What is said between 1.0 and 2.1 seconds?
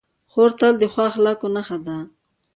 اخلاقو نښه ده.